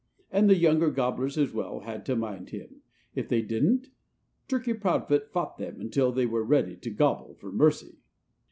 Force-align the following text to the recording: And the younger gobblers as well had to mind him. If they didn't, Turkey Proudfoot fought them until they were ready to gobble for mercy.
And 0.31 0.49
the 0.49 0.57
younger 0.57 0.89
gobblers 0.89 1.37
as 1.37 1.53
well 1.53 1.81
had 1.81 2.07
to 2.07 2.15
mind 2.15 2.49
him. 2.49 2.81
If 3.13 3.29
they 3.29 3.43
didn't, 3.43 3.89
Turkey 4.47 4.73
Proudfoot 4.73 5.29
fought 5.31 5.59
them 5.59 5.79
until 5.79 6.11
they 6.11 6.25
were 6.25 6.43
ready 6.43 6.75
to 6.77 6.89
gobble 6.89 7.35
for 7.35 7.51
mercy. 7.51 7.99